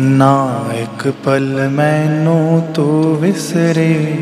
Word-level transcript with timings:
ਨਾ 0.00 0.64
ਇੱਕ 0.74 1.14
ਪਲ 1.24 1.68
ਮੈਨੂੰ 1.68 2.68
ਤੂੰ 2.74 3.16
ਵਿਸਰੇ। 3.16 4.18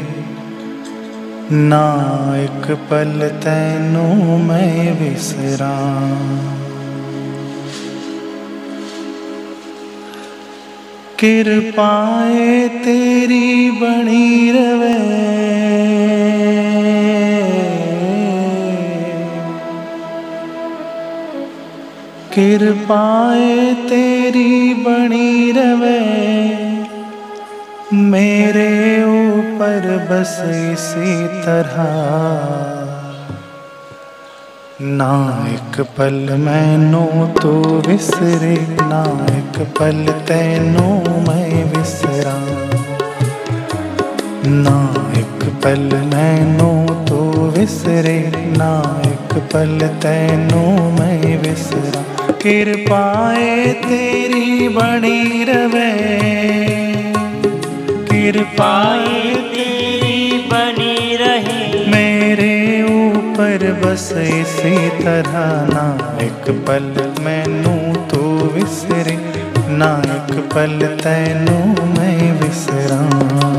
ਨਾ 1.53 2.09
ਇੱਕ 2.37 2.79
ਪਲ 2.91 3.31
ਤੈਨੂੰ 3.43 4.41
ਮੈਂ 4.45 4.93
ਵਿਸਰਾਂ। 4.93 6.09
ਕਿਰਪਾਏ 11.19 12.69
ਤੇਰੀ 12.69 13.71
ਬਣੀ 13.71 14.53
ਰਵੇ। 14.53 15.30
कृपाए 22.41 23.75
तेरी 23.75 24.75
बनी 24.75 25.53
रवे। 25.53 26.01
मेरे 27.95 29.05
ऊपर 29.05 30.09
बस 30.11 30.43
इसी 30.47 31.27
तरह। 31.27 31.83
ना 34.83 35.13
एक 35.49 35.81
पल 35.99 36.37
मैनो 36.39 37.27
तो 37.43 37.83
विसरे, 37.89 38.57
ना 38.83 39.27
एक 39.37 39.69
पल 39.79 40.13
तैनो 40.29 40.89
मैं 41.29 41.65
विसरा। 41.65 42.37
ना 44.47 44.95
एक 45.21 45.53
पल 45.65 45.97
मैनो 46.15 46.95
तो 47.05 47.21
विसरे, 47.59 48.33
ना 48.37 49.03
एक 49.07 49.43
पल 49.53 49.89
तैनो 49.89 50.91
मैं 50.91 51.43
विसरा। 51.43 52.00
कृपाए 52.43 53.73
तेरी 53.73 54.69
बनी 54.69 55.45
रवे। 55.45 55.93
कृपाए 58.11 59.35
तेरी 59.35 60.39
बनी 60.39 61.17
रहे। 61.17 61.87
मेरे 61.87 62.83
ऊपर 62.83 63.83
बस 63.85 64.13
इसी 64.13 64.89
तरह 64.89 65.67
ना 65.75 66.19
एक 66.23 66.51
पल 66.51 67.15
मैनू 67.23 68.01
तू 68.09 68.23
विसरे, 68.55 69.19
ना 69.69 70.03
एक 70.07 70.39
पल 70.39 70.97
तैनू 70.97 71.83
मैं 71.83 72.33
विसरा। 72.33 73.50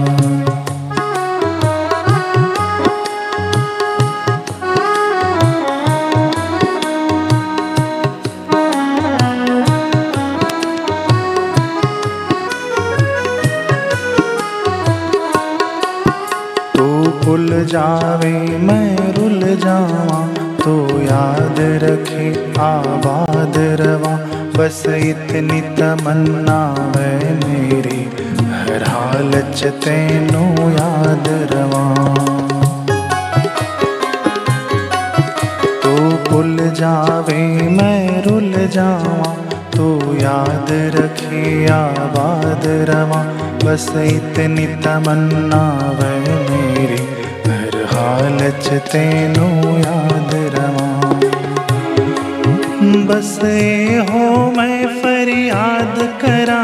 जावे, 17.72 18.58
मैं 18.58 19.14
रुल 19.14 19.39
जावा 19.39 20.27
तो 20.64 20.73
याद 21.02 21.59
रखे, 21.59 22.53
आबाद 22.59 23.53
रवा। 23.81 24.16
बस 24.58 24.83
इतनी 24.88 25.61
तमन्ना 25.61 26.59
है 26.95 27.33
मेरी, 27.33 28.02
हर 28.52 28.83
हाल 28.88 29.31
च 29.55 29.63
तेनू 29.63 30.69
याद 30.69 31.30
रवा। 31.53 31.83
तू 35.83 35.95
तो 35.95 36.31
भूल 36.31 36.58
जावे, 36.58 37.69
मैं 37.69 38.23
रुल 38.23 38.53
जावा, 38.67 39.35
तू 39.75 40.00
तो 40.00 40.16
याद 40.16 40.67
रखे, 40.72 41.66
आबाद 41.67 42.61
रवा। 42.89 43.23
बस 43.63 43.89
इतनी 43.89 44.66
तमन्ना 44.67 45.63
वै 46.00 46.60
हर 48.11 48.79
तेनू 48.91 49.47
याद 49.77 50.31
रवा। 50.55 50.88
बस 53.09 53.39
ये 53.44 53.97
हो 53.97 54.51
मैं 54.57 54.88
फरियाद 55.01 55.95
करा। 56.21 56.59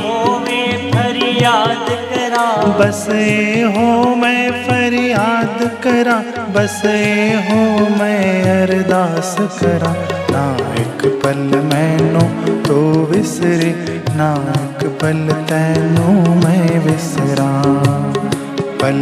हो 0.00 0.38
मैं 0.38 0.90
फरियाद 0.90 1.86
करा। 2.10 2.44
बस 2.80 3.06
ये 3.10 3.62
हो 3.62 4.14
मैं 4.14 4.50
फरियाद 4.66 5.58
करा। 5.86 6.18
बस 6.52 6.82
ये 6.84 7.32
हो 7.48 7.88
मैं 7.96 8.42
अरदास 8.62 9.36
करा। 9.40 9.94
ना 10.30 10.44
एक 10.82 11.20
पल 11.24 11.58
मैनू 11.72 12.28
तो 12.62 12.80
विसरे 13.10 13.74
ना 14.16 14.32
एक 14.60 14.88
पल 15.02 15.28
तैनू 15.50 16.34
मैं 16.44 16.78
विसरा। 16.78 17.50
पल 18.80 19.00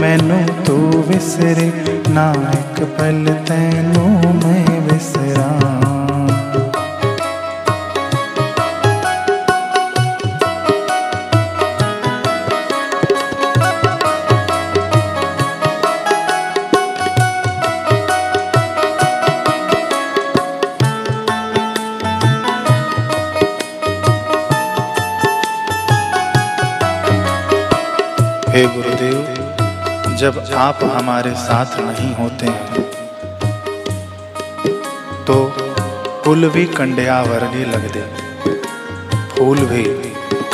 मैनू 0.00 0.38
तू 0.64 0.76
विसरे 1.08 1.68
ना 2.08 2.30
एक 2.50 2.82
पल 2.98 3.32
तैनू 3.48 4.06
मैं 4.40 4.80
विसरा। 4.88 5.63
जब 30.24 30.38
आप 30.56 30.78
हमारे 30.84 31.30
साथ 31.36 31.72
नहीं 31.80 32.14
होते 32.14 32.46
हैं 32.48 32.82
तो 35.24 35.34
पुल 36.24 36.48
भी 36.50 36.64
कंडिया 36.68 37.20
वर्गे 37.22 37.64
लगते 37.64 38.00
फूल 39.34 39.58
भी 39.66 39.82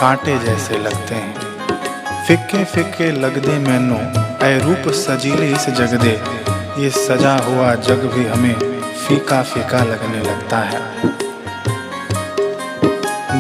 कांटे 0.01 0.39
जैसे 0.39 0.79
लगते 0.79 1.15
हैं। 1.15 2.25
फिक्के 2.27 2.65
फिक्के 2.65 3.11
लगदे 3.13 3.59
मैनू, 3.61 3.99
ऐ 4.47 4.59
रूप 4.59 4.93
सजीले 4.97 5.53
इस 5.53 5.69
जग 5.79 5.99
दे 6.03 6.19
ये 6.83 6.91
सजा 6.91 7.37
हुआ 7.45 7.75
जग 7.87 8.11
भी 8.15 8.27
हमें 8.27 8.55
फीका 8.99 9.43
फीका 9.45 9.85
लगने 9.85 10.23
लगता 10.23 10.59
है। 10.65 10.81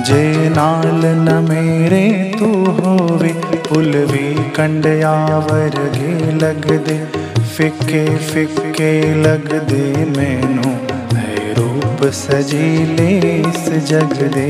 जे 0.08 0.48
नाल 0.50 1.02
न 1.04 1.34
मेरे 1.48 2.04
तू 2.38 2.46
होवे 2.78 3.32
फुल 3.66 3.92
भी 4.10 4.28
कंडिया 4.56 5.12
वर्गे 5.50 6.12
लगदे 6.42 6.96
फिक्के 7.56 8.04
फिक्के 8.30 8.92
लगदे 9.22 9.84
मैनू 10.16 10.70
है 11.16 11.52
रूप 11.58 12.04
सजीले 12.20 13.08
इस 13.30 13.68
जग 13.90 14.16
दे 14.36 14.48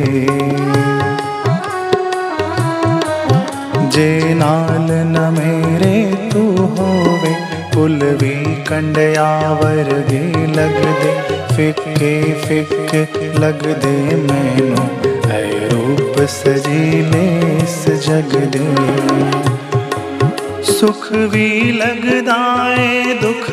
जे 3.94 4.10
नाल 4.42 4.88
न 5.14 5.28
मेरे 5.38 5.94
तू 6.32 6.42
होवे 6.78 7.34
फुल 7.80 8.00
भी 8.20 8.54
कंडिया 8.64 9.26
वर्गे 9.52 10.46
लगदे 10.46 11.12
फिक्के 11.56 12.10
फिक्के 12.42 13.38
लगदे 13.38 13.92
मैनू। 14.16 14.82
है 15.28 15.68
रूप 15.68 16.20
सजीले 16.26 17.22
इस 17.56 17.78
जग 18.06 18.34
दे 18.56 18.66
सुख 20.72 21.06
भी 21.32 21.46
लगदा 21.72 22.40
है 22.68 23.14
दुख 23.20 23.50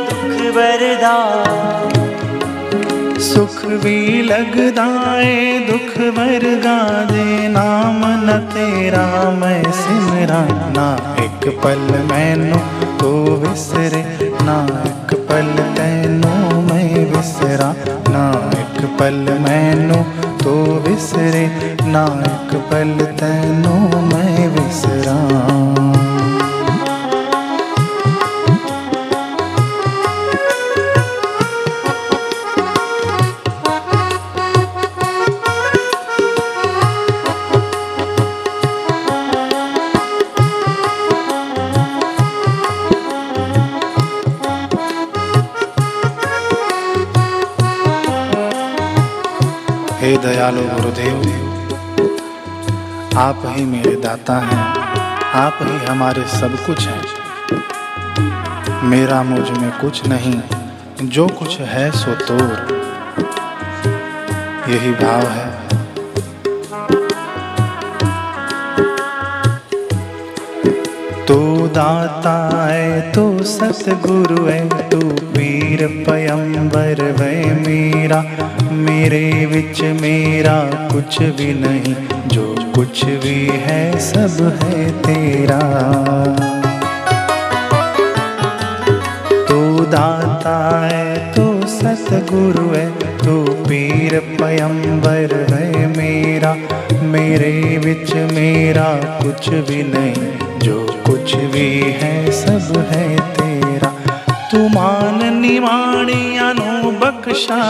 दुख 0.00 0.42
वरदा। 0.56 1.14
सुख 3.20 3.64
भी 3.66 4.22
लगदा 4.22 4.88
है 5.10 5.36
दुख 5.66 5.96
वर्गा 6.18 6.78
दे 7.04 7.48
नाम 7.48 8.02
न 8.26 8.38
तेरा 8.52 9.06
मैं 9.30 9.62
सिमरा 10.20 10.40
ना 10.76 10.86
एक 11.24 11.44
पल 11.62 11.78
मैनू 12.08 12.56
तू 13.00 13.10
विसरे 13.42 14.02
ना 14.46 14.56
एक 14.88 15.14
पल 15.28 15.48
तैनू 15.76 16.32
मैं 16.68 17.04
विसरा 17.12 17.68
ना 18.14 18.24
एक 18.60 18.84
पल 18.98 19.16
मैनू 19.46 20.02
तू 20.42 20.52
विसरे 20.88 21.44
ना 21.94 22.04
एक 22.32 22.54
पल 22.72 22.92
तैनू 23.20 23.74
मैं 24.12 24.46
विसरा 24.56 25.16
दयालु 50.50 50.62
गुरुदेव, 50.68 51.18
आप 53.18 53.42
ही 53.46 53.64
मेरे 53.64 53.90
दाता 53.96 54.38
हैं, 54.38 54.62
आप 55.34 55.58
ही 55.62 55.76
हमारे 55.86 56.22
सब 56.30 56.56
कुछ 56.66 56.86
हैं। 56.86 57.02
मेरा 58.84 59.22
मुझमें 59.22 59.70
कुछ 59.80 60.00
नहीं, 60.08 60.34
जो 61.08 61.26
कुछ 61.38 61.58
है 61.66 61.90
सो 61.92 62.14
तोर 62.22 62.50
यही 64.68 64.92
भाव 64.94 65.26
है। 65.28 65.48
तू 71.26 71.38
दाता 71.74 72.36
है, 72.66 73.12
तू 73.12 73.24
सतगुरु 73.44 74.44
है, 74.46 74.88
तू 74.90 75.00
पीर 75.30 75.86
पयंबर 76.08 77.02
वे 77.20 77.34
मेरा। 77.60 78.22
मेरे 78.72 79.46
विच 79.46 79.80
मेरा 80.00 80.88
कुछ 80.92 81.18
भी 81.18 81.54
नहीं, 81.54 81.94
जो 82.28 82.72
कुछ 82.74 83.04
भी 83.04 83.46
है 83.46 83.98
सब 83.98 84.60
है 84.62 84.90
तेरा। 85.02 85.58
तू 89.48 89.84
दाता 89.84 90.86
है, 90.86 91.32
तू 91.32 91.66
सतगुरु 91.66 92.68
है, 92.68 92.90
तू 93.18 93.42
पीर 93.52 94.18
पयंबर 94.20 95.46
है 95.50 95.86
मेरा। 95.96 96.56
मेरे 97.02 97.78
विच 97.84 98.14
मेरा 98.14 98.94
कुछ 99.22 99.48
भी 99.48 99.82
नहीं, 99.82 100.58
जो 100.58 101.02
कुछ 101.06 101.34
भी 101.34 101.80
है 101.80 102.30
सब 102.30 102.88
है 102.90 103.18
तेरा। 103.18 103.94
तू 104.52 104.68
मान 105.58 106.06
निमाणिया 106.06 106.48
नु 106.56 106.90
बख्शा 107.00 107.60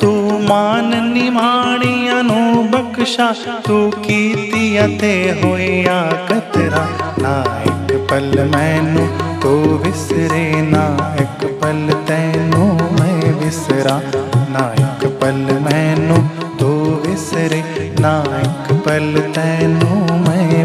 तू 0.00 0.10
मान 0.48 0.90
निमाणिया 1.12 2.20
नु 2.28 2.36
बख्शा 2.74 3.26
तू 3.66 3.78
कीतिया 4.04 4.86
ते 5.00 5.12
होया 5.40 5.96
कतरा 6.30 6.84
ना 7.24 7.34
एक 7.70 7.96
पल 8.10 8.30
मैनू 8.54 9.06
तो 9.42 9.54
विसरे 9.84 10.46
ना 10.70 10.84
एक 11.24 11.44
पल 11.62 11.82
तैनू 12.10 12.66
मैं 13.00 13.32
विसरा 13.40 13.96
ना 14.54 14.64
एक 14.84 15.06
पल 15.22 15.42
मैनू 15.66 16.18
तो 16.60 16.70
विसरे 17.06 17.62
ना 18.00 18.14
एक 18.42 18.72
पल 18.86 19.20
तैनू 19.38 20.02
मैं 20.28 20.64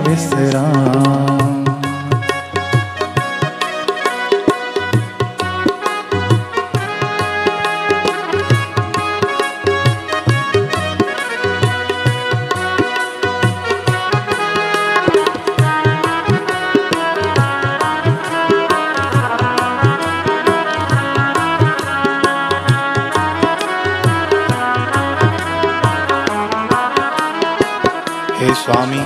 हे 28.40 28.54
स्वामी, 28.54 29.00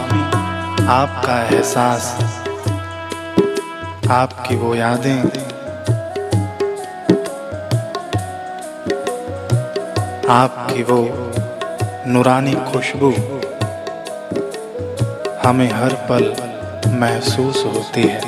आपका 0.88 1.36
एहसास, 1.44 2.04
आपकी 4.12 4.56
वो 4.56 4.76
यादें। 4.76 5.24
आपकी 10.30 10.84
वो 10.84 11.00
नूरानी 12.08 12.54
खुशबू, 12.54 13.10
हमें 15.48 15.72
हर 15.74 15.94
पल 16.12 16.30
महसूस 17.00 17.64
होती 17.66 18.04
है। 18.04 18.22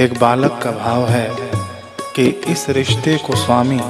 एक 0.00 0.18
बालक 0.20 0.60
का 0.62 0.70
भाव 0.70 1.08
है 1.08 1.28
कि 2.16 2.28
इस 2.48 2.68
रिश्ते 2.70 3.16
को 3.16 3.36
स्वामी, 3.36 3.80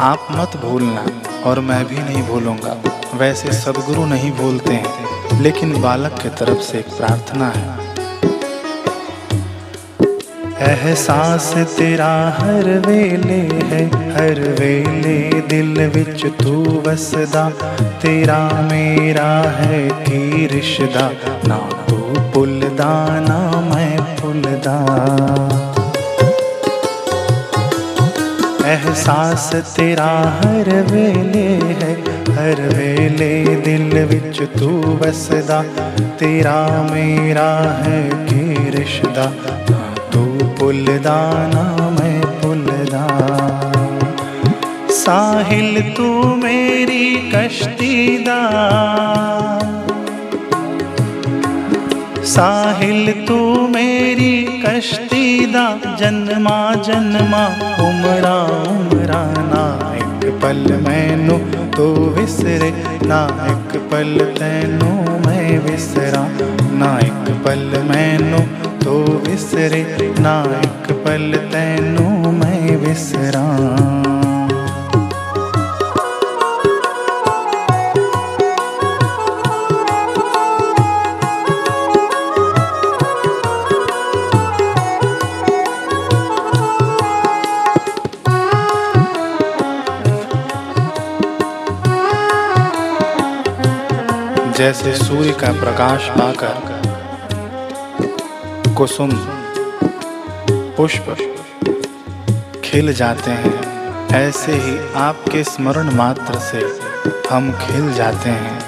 आप 0.00 0.26
मत 0.30 0.56
भूलना 0.56 1.06
और 1.46 1.60
मैं 1.60 1.84
भी 1.84 1.98
नहीं 1.98 2.22
भूलूँगा। 2.22 2.91
वैसे 3.14 3.52
सदगुरु 3.52 4.04
नहीं 4.06 4.30
भूलते 4.32 4.72
हैं, 4.72 5.40
लेकिन 5.42 5.80
बालक 5.82 6.12
के 6.22 6.28
तरफ़ 6.38 6.60
से 6.60 6.78
एक 6.78 6.86
प्रार्थना 6.88 7.48
है। 7.48 7.80
एहसास 10.62 11.52
तेरा 11.76 12.12
हर 12.38 12.68
वेले 12.86 13.40
है, 13.66 13.84
हर 14.14 14.40
वेले 14.60 15.18
दिल 15.48 15.80
विच 15.88 16.24
तू 16.42 16.82
वसदा। 16.86 17.48
तेरा 18.02 18.38
मेरा 18.62 19.30
है 19.50 19.88
की 20.02 20.46
रिश्ता, 20.46 21.10
ना 21.48 21.58
तू 21.88 21.96
भुलदा 22.30 22.94
ना 23.20 23.40
मैं 23.66 23.98
भुलदा 24.16 24.78
एहसास 28.66 29.50
तेरा 29.76 30.10
हर 30.36 30.70
वेले 30.90 31.48
है 31.80 32.11
हर 32.30 32.60
वेले 32.68 33.32
दिल 33.56 33.98
विच 34.04 34.42
तू 34.58 34.68
वसदा, 35.02 35.62
तेरा 36.18 36.58
मेरा 36.90 37.50
है 37.82 38.02
की 38.24 38.70
रिश्ता। 38.70 39.26
तू 40.12 40.20
भुलदा 40.58 41.18
ना 41.48 41.64
मैं 41.90 42.20
भुलदा 42.40 43.04
साहिल 44.90 45.80
तू 45.96 46.08
मेरी 46.36 47.30
कश्ती 47.34 48.18
दा। 48.18 48.40
साहिल 52.24 53.12
तू 53.28 53.38
मेरी 53.68 54.62
कश्ती 54.66 55.46
दा। 55.46 55.64
जन्मा 56.00 56.58
जन्मा 56.74 57.42
उमरा 57.86 58.36
उमरा 58.70 59.22
ना 59.50 59.64
एक 59.96 60.40
पल 60.42 60.64
मैनू 60.86 61.36
तो 61.82 61.94
विसरे, 62.16 62.68
ना 63.06 63.18
एक 63.44 63.72
पल 63.90 64.18
तैनू 64.38 64.90
मैं 65.26 65.58
विसरा, 65.58 66.20
ना 66.78 66.90
एक 66.98 67.32
पल 67.44 67.64
मैनू 67.88 68.38
तो 68.84 68.98
विसरे, 69.26 69.82
ना 70.20 70.36
एक 70.58 70.92
पल 71.04 71.36
तैनू 71.52 72.30
मैं 72.30 72.76
विसरा। 72.76 74.01
जैसे 94.62 94.92
सूर्य 94.96 95.32
का 95.32 95.52
प्रकाश 95.52 96.08
पाकर 96.08 96.54
कुसुम 98.74 99.10
पुष्प 100.76 101.06
खिल 102.64 102.92
जाते 102.92 103.30
हैं। 103.30 103.54
ऐसे 104.08 104.52
ही 104.52 104.94
आपके 104.94 105.44
स्मरण 105.44 105.94
मात्र 105.94 106.38
से 106.38 106.60
हम 107.30 107.52
खिल 107.52 107.92
जाते 107.94 108.30
हैं, 108.30 108.60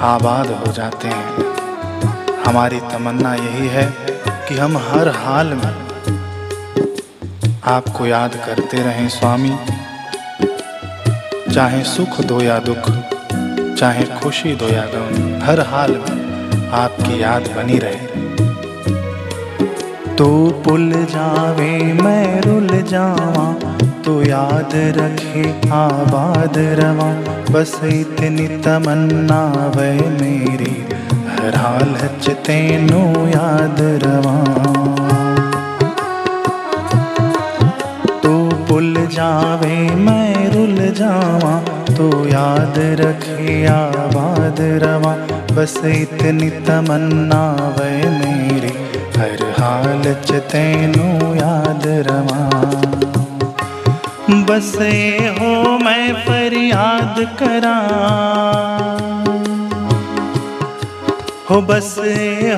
आबाद 0.00 0.46
हो 0.46 0.72
जाते 0.72 1.08
हैं। 1.08 1.54
हमारी 2.46 2.80
तमन्ना 2.80 3.34
यही 3.34 3.68
है 3.68 3.86
कि 4.48 4.54
हम 4.54 4.76
हर 4.76 5.08
हाल 5.08 5.46
में 5.46 5.74
आपको 7.64 8.06
याद 8.06 8.36
करते 8.36 8.76
रहें, 8.76 9.08
स्वामी। 9.08 9.56
चाहे 11.54 11.82
सुख 11.84 12.20
दो 12.20 12.40
या 12.40 12.58
दुख 12.58 13.01
चाहे 13.82 14.04
खुशी 14.04 14.54
दो 14.54 14.68
या 14.68 14.82
गम, 14.82 15.44
हर 15.44 15.60
हाल 15.60 15.90
में 15.90 16.70
आपकी 16.70 17.22
याद 17.22 17.42
बनी 17.42 17.78
रहे। 17.78 18.06
तू 20.14 20.50
पुल 20.64 20.90
जावे, 20.90 21.92
मैं 21.92 22.40
रुल 22.40 22.68
जावा, 22.82 23.54
तू 24.04 24.22
याद 24.22 24.70
रखे, 24.74 25.70
आबाद 25.70 26.52
रवा। 26.56 27.10
बस 27.52 27.80
इतनी 27.84 28.48
तमन्ना 28.48 29.72
वे 29.76 29.92
मेरी, 29.92 30.86
हर 31.28 31.56
हाल 31.56 31.96
च 32.22 32.28
तेनू 32.28 33.26
याद 33.26 33.76
रवा। 33.80 34.38
तू 38.22 38.50
पुल 38.66 38.94
जावे, 38.94 39.94
मैं 39.94 40.50
रुल 40.50 40.94
जावा 40.94 41.81
तू 41.96 42.26
याद 42.26 42.74
रखे 42.78 43.66
आबाद 43.66 44.56
रवा, 44.60 45.14
बस 45.54 45.80
इतनी 45.84 46.50
तमन्ना 46.50 47.74
वे 47.78 48.10
मेरी। 48.10 48.72
हर 49.20 49.54
हाल 49.60 50.16
च 50.24 50.32
तेनू 50.32 51.34
याद 51.34 51.82
रवा। 51.86 52.62
बस 54.32 54.74
हो 55.40 55.78
मैं 55.78 56.14
फरियाद 56.14 57.16
करा। 57.42 57.76
हो 61.50 61.62
बस 61.62 61.96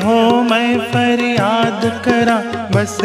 हो 0.05 0.43
मैं 0.43 0.79
फरियाद 0.79 2.03
करा। 2.05 2.38
बस 2.73 2.99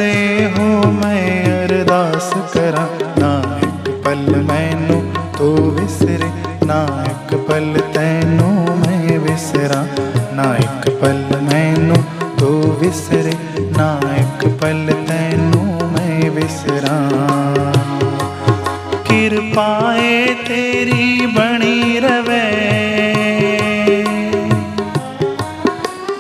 हो 0.57 0.91
मैं 0.91 1.43
अरदास 1.63 2.33
करा। 2.53 2.89
ना 3.17 3.57
एक 3.57 4.03
पल 4.05 4.35
मैनू 4.35 5.28
तो 5.39 5.49
विसरे, 5.71 6.27
ना 6.65 6.77
एक 7.01 7.29
पल 7.47 7.67
तैनू 7.93 8.47
मैं 8.71 9.17
विसरा, 9.17 9.77
ना 10.35 10.47
एक 10.55 10.87
पल 11.01 11.21
मैनू 11.43 11.95
तो 12.39 12.49
विसरे, 12.81 13.33
ना 13.77 13.87
एक 14.15 14.43
पल 14.61 14.81
तैनू 15.07 15.61
मैं 15.93 16.29
विसरा। 16.29 16.97
किरपाए 19.07 20.25
तेरी 20.47 21.27
बनी 21.27 21.99
रवे। 21.99 22.43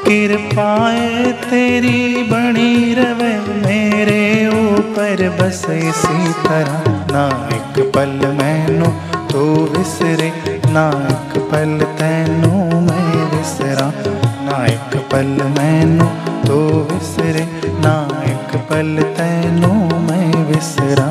किरपाए 0.05 1.31
तेरी 1.43 2.23
बनी 2.23 2.93
रवे, 2.93 3.33
मेरे 3.67 4.23
ऊपर 4.55 5.27
बस 5.41 5.65
इसी 5.71 6.33
तरह, 6.43 6.89
ना 7.11 7.27
एक 7.55 7.91
पल 7.95 8.17
मैनू 8.33 8.91
तो 9.39 9.45
विसरे 9.73 10.27
ना 10.71 10.81
एक 11.09 11.37
पल 11.51 11.83
तैनू 11.99 12.49
मैं 12.87 13.23
विसरा 13.33 13.85
ना 14.47 14.57
एक 14.65 14.97
पल 15.11 15.31
मैनू 15.57 16.07
तो 16.47 16.57
विसरे 16.91 17.45
ना 17.85 17.93
एक 18.31 18.55
पल 18.69 18.91
तैनू 19.17 19.71
मैं 20.07 20.43
विसरा 20.47 21.07